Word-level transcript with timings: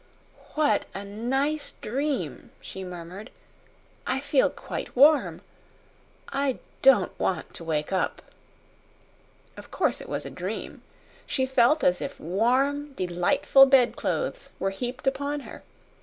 "What 0.55 0.87
a 0.95 1.05
nice 1.05 1.73
dream!" 1.79 2.49
she 2.59 2.83
murmured. 2.83 3.29
"I 4.07 4.19
feel 4.19 4.49
quite 4.49 4.95
warm. 4.95 5.41
I 6.29 6.57
don't 6.81 7.11
want 7.19 7.53
to 7.53 7.63
wake 7.63 7.93
up." 7.93 8.23
Of 9.55 9.69
course 9.69 10.01
it 10.01 10.09
was 10.09 10.25
a 10.25 10.31
dream. 10.31 10.81
She 11.27 11.45
felt 11.45 11.83
as 11.83 12.01
if 12.01 12.19
warm, 12.19 12.93
delightful 12.93 13.67
bedclothes 13.67 14.49
were 14.57 14.71
heaped 14.71 15.05
upon 15.05 15.41
her. 15.41 15.61